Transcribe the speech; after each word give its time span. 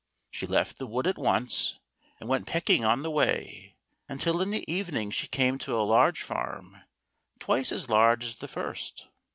She 0.31 0.47
left 0.47 0.79
the 0.79 0.87
wood 0.87 1.05
at 1.05 1.19
once 1.19 1.77
and 2.19 2.27
went 2.27 2.47
pecking 2.47 2.83
on 2.83 3.03
the 3.03 3.11
way, 3.11 3.75
until 4.09 4.41
in 4.41 4.49
the 4.49 4.65
evening 4.67 5.11
she 5.11 5.27
came 5.27 5.59
to 5.59 5.75
a 5.77 5.85
large 5.85 6.23
farm, 6.23 6.81
twice 7.37 7.71
as 7.71 7.87
large 7.87 8.23
as 8.23 8.37
the 8.37 8.47
first. 8.47 9.09